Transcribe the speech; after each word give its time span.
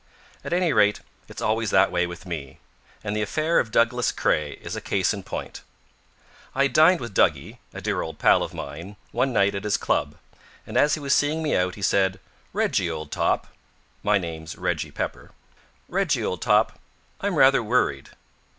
At 0.43 0.51
any 0.51 0.73
rate, 0.73 1.01
it's 1.27 1.43
always 1.43 1.69
that 1.69 1.91
way 1.91 2.07
with 2.07 2.25
me. 2.25 2.57
And 3.03 3.15
the 3.15 3.21
affair 3.21 3.59
of 3.59 3.69
Douglas 3.69 4.11
Craye 4.11 4.53
is 4.53 4.75
a 4.75 4.81
case 4.81 5.13
in 5.13 5.21
point. 5.21 5.61
I 6.55 6.63
had 6.63 6.73
dined 6.73 6.99
with 6.99 7.13
Duggie 7.13 7.59
(a 7.71 7.81
dear 7.81 8.01
old 8.01 8.17
pal 8.17 8.41
of 8.41 8.51
mine) 8.51 8.95
one 9.11 9.31
night 9.31 9.53
at 9.53 9.63
his 9.63 9.77
club, 9.77 10.15
and 10.65 10.75
as 10.75 10.95
he 10.95 10.99
was 10.99 11.13
seeing 11.13 11.43
me 11.43 11.55
out 11.55 11.75
he 11.75 11.83
said: 11.83 12.19
"Reggie, 12.51 12.89
old 12.89 13.11
top" 13.11 13.45
my 14.01 14.17
name's 14.17 14.55
Reggie 14.57 14.89
Pepper 14.89 15.29
"Reggie, 15.87 16.23
old 16.23 16.41
top, 16.41 16.79
I'm 17.19 17.35
rather 17.35 17.61
worried." 17.61 18.09